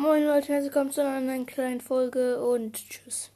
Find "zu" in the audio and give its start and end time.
0.92-1.02